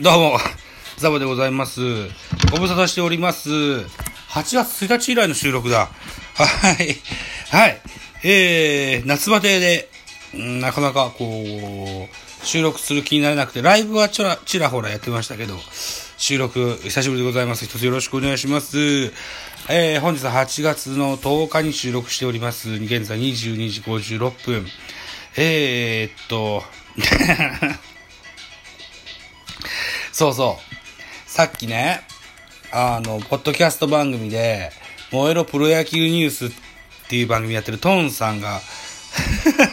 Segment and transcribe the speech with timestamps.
[0.00, 0.38] どうも、
[0.98, 1.80] ザボでございます。
[2.52, 3.50] ご無沙汰しております。
[3.50, 3.84] 8
[4.54, 5.88] 月1日以来の収録だ。
[6.36, 6.94] はい。
[7.50, 7.80] はい。
[8.22, 9.88] えー、夏バテで、
[10.34, 15.56] なかなかこう、収録する気になれなくて、ライブはちらちらほらやってましたけど、
[16.16, 17.64] 収録、久しぶりでございます。
[17.64, 18.78] 一つよろしくお願いします。
[19.68, 22.70] えー、本日は8月の10日に収録しております。
[22.70, 24.64] 現在22時56分。
[25.36, 26.62] えー、っと、
[30.18, 31.30] そうそう。
[31.30, 32.00] さっきね、
[32.72, 34.72] あの、ポッドキャスト番組で、
[35.12, 36.50] 燃えろプロ野球ニュースっ
[37.08, 38.60] ていう番組やってるトンさんが、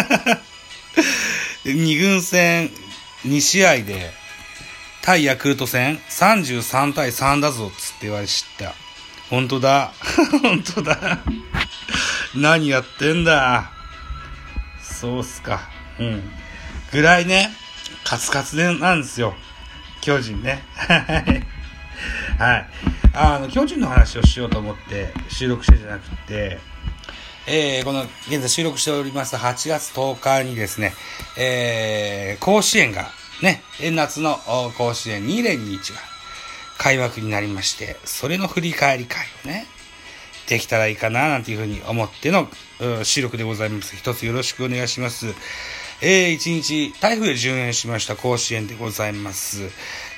[1.66, 2.70] 二軍戦
[3.26, 4.14] 2試合で、
[5.02, 8.72] 対ヤクルト戦33対3だぞっつって言われ知った。
[9.28, 9.92] 本当だ。
[10.40, 11.18] 本当だ。
[12.34, 13.70] 何やってんだ。
[14.82, 15.68] そうっすか。
[15.98, 16.32] うん。
[16.92, 17.52] ぐらいね、
[18.04, 19.34] カツカツでなんですよ。
[20.00, 20.62] 巨人ね。
[22.38, 22.66] はい。
[23.12, 26.58] あの、巨人の話をしようと思って収録してじゃなくて、
[27.46, 30.94] えー、この、現在収録しております8月10日にですね、
[31.36, 33.10] えー、甲子園が、
[33.42, 33.62] ね、
[33.92, 34.36] 夏の
[34.76, 35.98] 甲子園2連日が
[36.78, 39.66] 開幕になりまして、それの振り返り会をね、
[40.46, 42.48] できたらいいかな、なんていうふうに思っての
[43.02, 43.96] 収録でございます。
[43.96, 45.34] 一つよろしくお願いします。
[46.02, 49.68] えー、一日、台風で順延しました甲子園でございます。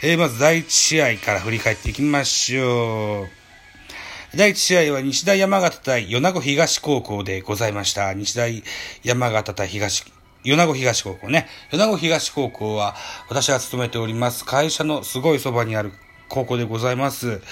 [0.00, 4.36] えー、まず第一試合から振り返っていきましょう。
[4.36, 8.14] 第一試合は日大山形対米子東高校でございました。
[8.14, 8.62] 日大
[9.02, 10.04] 山形対東、
[10.44, 11.48] 米子東高校ね。
[11.72, 12.94] 米子東高校は
[13.28, 15.90] 私が勤めております会社のすごいそばにある
[16.28, 17.42] 高校でございます。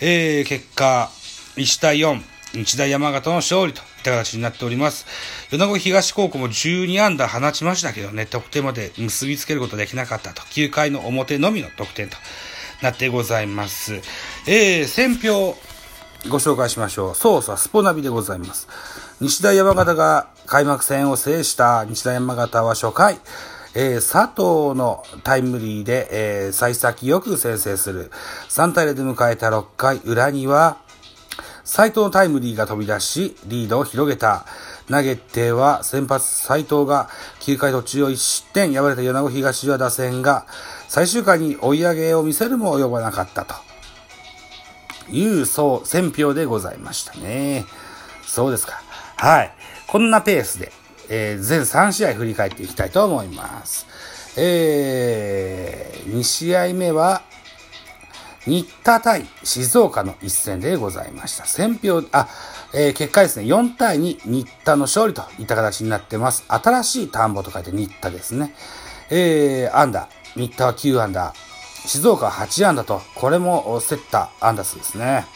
[0.00, 1.08] えー、結果、
[1.54, 2.20] 1対4、
[2.56, 5.06] 日大山形の勝利といった形になっております。
[5.50, 10.42] 米子東高校も12安打放ちましたけどね、得点まで結びつけることできなかったと。
[10.42, 12.16] 9回の表のみの得点と
[12.82, 14.00] なってございます。
[14.46, 15.56] えー、選票、
[16.28, 17.14] ご紹介しましょう。
[17.14, 18.68] そうそう、スポナビでございます。
[19.20, 23.18] 日大山形が開幕戦を制した日大山形は初回、
[23.74, 28.10] えー佐藤のタイムリーで、えー幸先よく先制する。
[28.48, 30.78] 3対0で迎えた6回裏には、
[31.66, 34.46] 斉藤のタイムリーが飛び出し、リードを広げた。
[34.88, 37.10] 投げては先発斉藤が
[37.40, 40.46] 9回途中を1失点、敗れた米子東は打線が
[40.88, 43.56] 最終回に追い上げを見せるも及ばなかったと。
[45.10, 47.64] いう、そう、選票でございましたね。
[48.24, 48.80] そうですか。
[49.16, 49.52] はい。
[49.88, 50.72] こんなペースで、
[51.08, 53.86] えー全3試合振り返っていきたいと思います。
[54.36, 57.22] えー、2試合目は、
[58.46, 61.46] 新田対静岡の一戦でございました。
[61.46, 62.28] 選票、あ、
[62.72, 66.44] えー結果ですね、4対2、新田の勝利といった形になってます。
[66.48, 68.54] 新しい田んぼと書いて新田ですね。
[69.10, 75.26] えー、アンダー、新田は9アンダー、静岡は8アンダーと、これも競ったアンダー数ですね。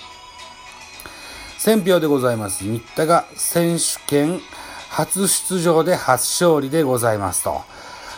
[1.58, 2.64] 選票でございます。
[2.64, 4.40] 新田が選手権
[4.88, 7.60] 初出場で初勝利でございますと。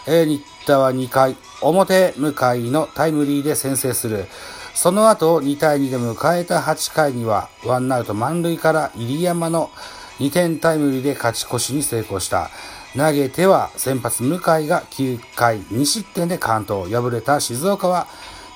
[0.07, 4.27] えー、新田は2回表向かいのタイムリーで先制する。
[4.75, 9.71] その後2対2で迎えた8回にはワンアウト満塁から入山の
[10.19, 12.51] 2点タイムリーで勝ち越しに成功した。
[12.95, 16.85] 投げては先発向井が9回2失点で完投。
[16.85, 18.07] 敗れた静岡は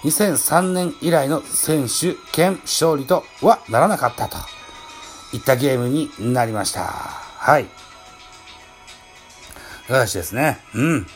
[0.05, 4.37] 2003年以来の選手権勝利とはならなかったと
[5.33, 6.83] いったゲームになりました。
[6.83, 7.67] はい。
[9.89, 10.61] 形ですね？
[10.75, 11.07] うん。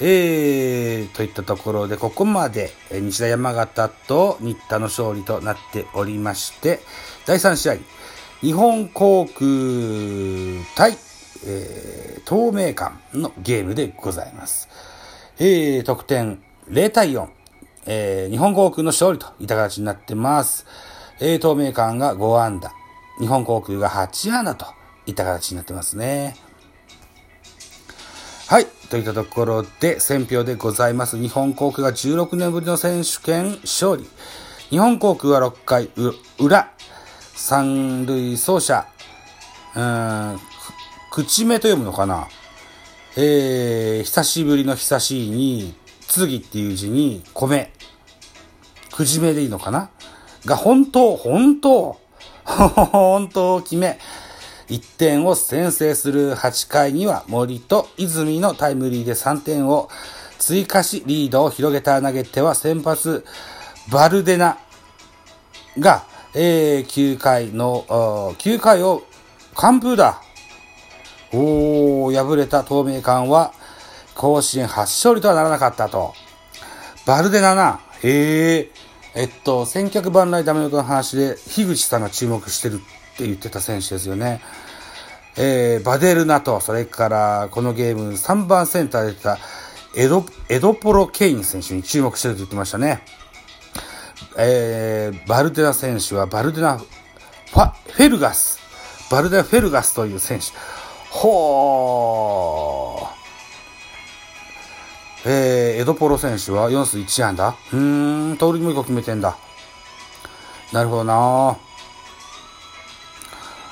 [0.00, 6.80] えー、といったところで、ここまで、えー日大山形と新田の勝利となっておりまして、
[7.26, 7.76] 第3試合、
[8.40, 9.38] 日本航空
[10.74, 10.98] 対、
[11.46, 14.68] えー、東名館のゲームでございます。
[15.38, 17.28] えー、得点0対4、
[17.86, 20.66] えー、日本航空の勝利といった形になってます。
[21.20, 22.72] えー、東名館が5安打、
[23.20, 24.66] 日本航空が8安打と
[25.06, 26.36] いった形になってますね。
[28.46, 28.66] はい。
[28.90, 31.16] といったところで、選票でございます。
[31.16, 34.06] 日本航空が16年ぶりの選手権勝利。
[34.68, 36.70] 日本航空は6回う裏、
[37.34, 38.86] 三塁走者、
[39.74, 40.40] うーん、
[41.10, 42.28] 口目と読むのかな？
[43.16, 45.74] えー、久しぶりの久しいに、
[46.06, 47.72] 次っていう字に、米。
[48.92, 49.88] くじめでいいのかな？
[50.44, 51.98] が、本当、本当、
[52.44, 53.98] 本当決め、
[54.68, 59.88] 1点を先制する8回には森と泉のタイムリーで3点を
[60.38, 63.24] 追加しリードを広げた投げては先発
[63.90, 64.58] バルデナ
[65.78, 67.84] が、えー9回の、
[68.38, 69.02] 9回を
[69.54, 70.22] 完封だ。
[71.32, 73.52] おー、敗れた透明館は
[74.14, 76.14] 甲子園初勝利とはならなかったと。
[77.06, 77.80] バルデナな。
[78.02, 78.70] へえ。
[79.16, 82.80] えっと、千客万来ダメ元の話で、樋口さんが注目してる
[83.14, 84.40] って言ってた選手ですよね。
[85.36, 89.38] えー、バデルナと、それからこのゲーム3番センターで出た
[89.96, 93.02] エド、エドポロ・ケイン選手に注目してると言ってましたね。
[94.36, 98.58] えー、バルデナ選手はバルデナファ、フェルガス。
[99.10, 100.46] バルデナ・フェルガスという選手。
[101.10, 103.14] ほー。
[105.26, 107.56] えー、エドポロ選手は4数1安打。
[107.72, 109.36] うーん、盗塁も1個決めてんだ。
[110.72, 111.56] なるほどな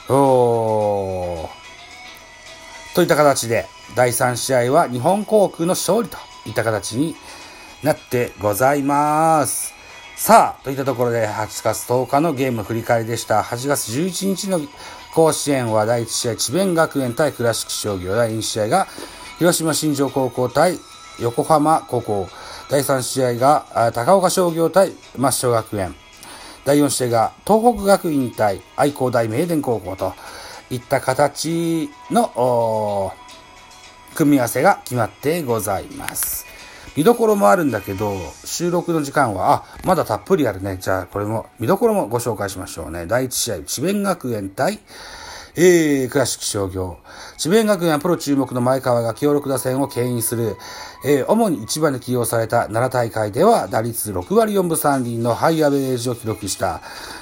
[0.08, 2.94] おー。
[2.94, 7.14] といった形で、第3試合は日本航空の勝利といった形に
[7.82, 9.72] なってございます。
[10.16, 13.42] さあ、といったところで8月10日のゲーム振り返りでした。
[13.42, 14.60] 8月11日の
[15.14, 18.14] 甲子園は第1試合、智弁学園対倉敷商業。
[18.14, 18.86] 第2試合が
[19.38, 20.78] 広島新庄高校対
[21.18, 22.28] 横浜高校。
[22.70, 25.94] 第3試合が高岡商業対抹消学園。
[26.64, 30.14] 第4試合が東北学院対愛工大名電高校と
[30.70, 33.12] いった形の
[34.14, 36.46] 組み合わせが決まってございます。
[36.96, 38.14] 見どころもあるんだけど、
[38.44, 40.76] 収録の時間は、あ、まだたっぷりあるね。
[40.78, 43.06] じゃあ、これも、見どころもご紹介しましょうね。
[43.06, 44.78] 第1試合、智弁学園対、
[45.54, 46.96] えー、倉敷商業。
[47.36, 50.56] 智弁学園はプロ注目の前川が強力打線を牽引する、
[51.04, 56.80] えー、主に1番で起用された奈良大会では打率6割4分3厘のハイアベレージを記録した。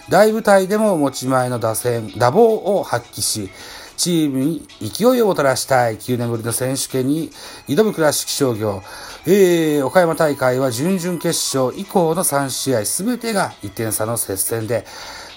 [0.08, 3.50] 大舞台でも持ち前の打線、打棒を発揮し、
[3.96, 7.30] チームに勢いをもたらしたい9年ぶりの選手権に
[7.68, 8.82] 挑む倉敷商業。
[9.26, 14.86] えー、岡山大会は準々決勝以降の3試合すべてが1点差の接戦で、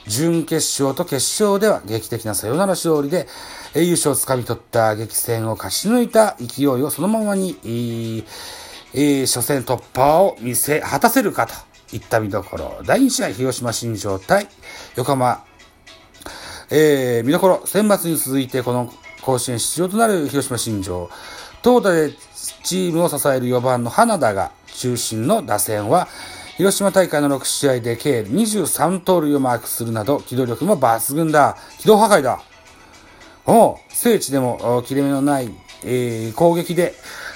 [0.07, 3.27] 準決勝と決勝では劇的なサヨナラ勝利で、
[3.75, 7.57] 優勝をつかみ取った激戦を勝ち抜いた勢いをそのままに、
[8.93, 11.53] えー、初戦突破を見せ、果たせるかと
[11.95, 12.81] いった見どころ。
[12.85, 14.47] 第2試合、広島新庄対
[14.95, 15.43] 横浜。
[16.69, 21.09] えー、見どころ、選抜に続いてこの甲子園出場となる広島新庄。
[21.61, 22.11] 投打で
[22.63, 26.07] チームを支える4番の花田が中心の打線は、
[26.57, 31.57] 広島大会の6試合で計23盗塁をマークするなど、機動力も抜群だ。
[31.79, 32.43] 機動破壊だ。
[33.47, 35.49] お聖地でも切れ目のない、
[35.83, 36.93] えー、攻撃で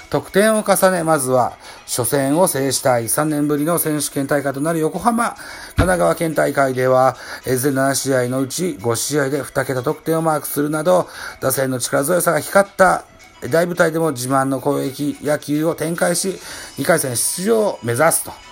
[0.08, 5.36] 得点を重ね、まずは初戦を制したい3年ぶりの選手権大会となる横浜、神
[5.74, 11.08] 奈川県大会では、全7試合のうち5試合で2桁得点をマークするなど、
[11.40, 13.04] 打線の力強さが光った
[13.50, 16.38] 大舞台でも自慢の攻撃野球を展開し、
[16.78, 18.47] 2回戦出場を目指すと。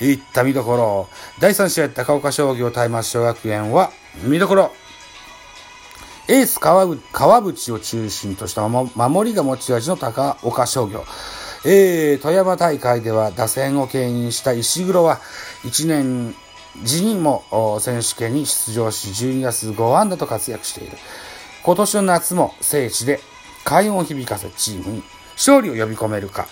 [0.00, 1.08] いった見どころ。
[1.40, 3.90] 第3試合、高岡商業対松小学園は、
[4.22, 4.72] 見どころ。
[6.28, 11.04] エース川川淵を中心とした守りが持ち味の高岡商業。
[11.64, 15.20] えー、富山大会では打線を牽引した石黒は
[15.64, 16.34] 1年
[16.84, 20.98] 時にも選手権に出場し12月5安打と活躍している。
[21.62, 23.20] 今年の夏も聖地で
[23.64, 25.02] 快音を響かせチームに
[25.32, 26.46] 勝利を呼び込めるか。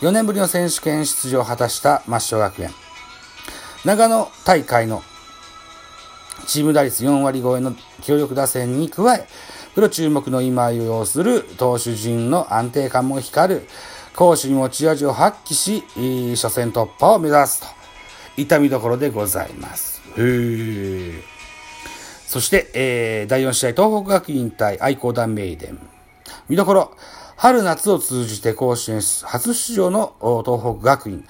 [0.00, 2.70] 4年ぶりの選手権出場を果たした抹消学園。
[3.84, 5.02] 長野大会の
[6.46, 9.26] チーム打率4割超えの強力打線に加え、
[9.74, 13.68] プロ注目の今を要する投手陣の安定感も光る、
[14.14, 15.82] 攻守に持ち味を発揮し、
[16.36, 17.66] 初戦突破を目指すと、
[18.36, 20.00] 痛みどころでございます。
[20.16, 21.22] へー。
[22.26, 25.76] そして、えー、第4試合、東北学院対愛工団名電。
[26.48, 26.92] 見どころ、
[27.40, 31.24] 春夏を通じて甲子園初出場の東北学院。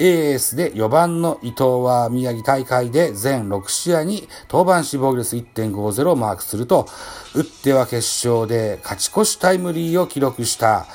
[0.00, 6.88] エースで4番の伊藤は宮城大会で全6試合に登板死亡率1.50をマークすると、
[7.36, 10.86] 打っては決勝で勝ち越しタイムリーを記録した。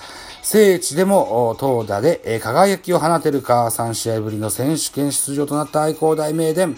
[0.41, 6.77] 聖地でも投打で輝きを放てるか3試合ぶりの選手権出場となった愛工大名電。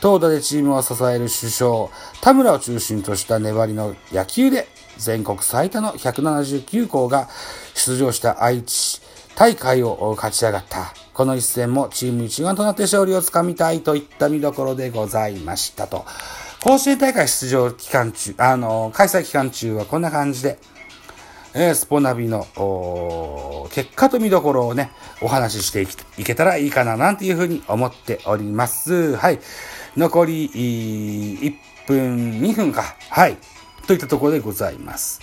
[0.00, 1.88] 投打でチームを支える首相、
[2.22, 4.66] 田村を中心とした粘りの野球で
[5.00, 7.28] 全国最多の179校が
[7.74, 9.00] 出場した愛知
[9.34, 10.92] 大会を勝ち上がった。
[11.14, 16.04] この一戦もチーム一丸となって勝利をつかみたいといった見どころでございましたと。
[16.62, 20.58] 甲子園大会出場期間中、あの、開催期間中はこんな感じで、
[21.54, 22.46] えー、スポナビの
[23.72, 24.92] 結果と見どころをね、
[25.22, 25.82] お話しして
[26.18, 29.16] いけたらいいかななんていうふうに思っております。
[29.16, 29.40] はい。
[29.96, 31.54] 残り1
[31.86, 32.94] 分、2分か。
[33.08, 33.36] はい。
[33.90, 35.20] といったところでございます。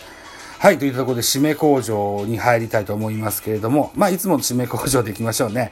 [0.60, 5.72] はい、といったところで締め工場に入りたいと思いますけれども、まあ、いつもの締め工場で行きましょうね。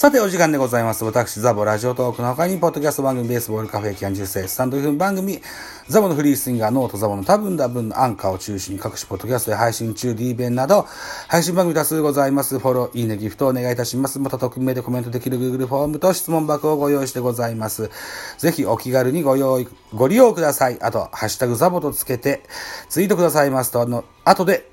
[0.00, 1.04] さて、お時間でございます。
[1.04, 5.42] 私、ザボラジオトークの他に、ポッドキャスト番組、ベースボールカフェキャンジューセスタンド F 番組、
[5.88, 10.86] ザボのフリースインガー、ノートザボの多分多分のアンカーを中心に各種ポッドキャストで配信中、D 弁など、
[11.28, 12.58] 配信番組多数ございます。
[12.58, 14.18] フォロー、いいね、ギフトをお願いいたします。
[14.20, 17.90] また、匿名でコメントできる Google フォームと質問箱をご用意してございます。
[18.38, 20.78] ぜひ、お気軽にご用意、ご利用ください。
[20.80, 22.42] あと、ハッシュタグザボとつけて、
[22.88, 24.66] ツイートくださいますと、あの、後で、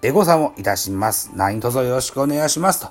[0.00, 1.32] エゴさんをいたします。
[1.34, 2.80] 何卒よろしくお願いします。
[2.80, 2.88] と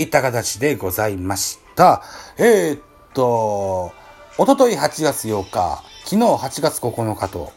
[0.00, 2.02] いった形でございました。
[2.38, 2.80] えー、っ
[3.12, 3.92] と、
[4.38, 7.52] おととい8月8日、昨日8月9日と、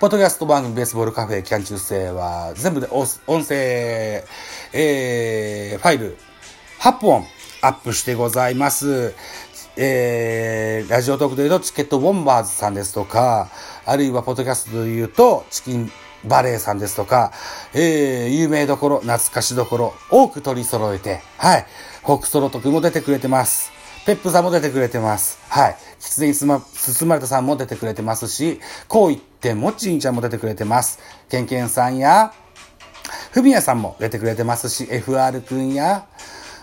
[0.00, 4.24] ポッドキャスト番組ベースボールカフェキャン中世は全部で音声、
[4.72, 6.16] えー、ファイル
[6.80, 7.24] 8本
[7.62, 9.14] アップしてございます。
[9.76, 13.50] えー、ラジオトークで言うとチケットボンバーズさんですとか、
[13.86, 15.92] あるいはポッドキャストで言うとチキン
[16.24, 17.32] バレエさんですとか、
[17.74, 21.66] えー、有名どころ、懐かしどころ、多く取り揃えて、はい。
[22.04, 23.72] 北ソロトクも出てくれてます。
[24.06, 25.38] ペップさんも出てくれてます。
[25.48, 25.76] はい。
[26.00, 26.60] 狐に包
[27.06, 30.98] まれたさんも出てくれてますし、こう言ってもっちんちゃんも出てくれてます。
[31.28, 32.32] ケンケンさんや、
[33.32, 36.06] ふみやさんも出てくれてますし、FR くんや、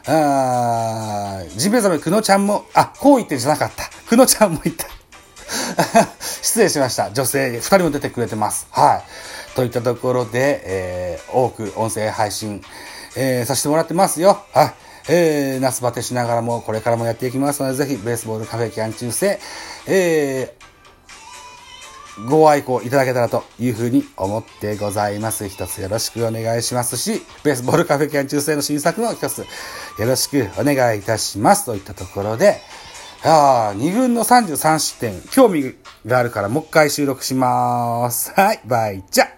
[0.07, 3.89] あー、ジンベザメくのちゃんも、あ、こう言ってじゃなかった。
[4.07, 4.87] くのちゃんも言った。
[6.19, 7.11] 失礼しました。
[7.11, 8.67] 女性2人も出てくれてます。
[8.71, 9.03] はい。
[9.57, 12.61] といったところで、えー、多く音声配信、
[13.17, 14.37] えー、させてもらってますよ。
[14.53, 14.73] はい。
[15.09, 19.39] えー、夏バテしながらも、これからもやっていきますので、ぜひ、ベースボールカフェキャン中世、
[19.87, 25.49] えー、ご愛顧いただけたらというふうに思ってございます。
[25.49, 29.45] 一つよろしくお願いしますし、ベースボールカフェキャン中世の新作も一つよ
[29.97, 31.65] ろしくお願いいたします。
[31.65, 32.61] といったところで、
[33.23, 35.73] ああ、2軍の33失点、興味
[36.05, 38.31] があるからもう一回収録します。
[38.35, 39.36] はい、バイチャ